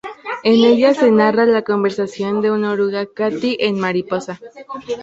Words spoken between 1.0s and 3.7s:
narra la conversión de una oruga, Katy,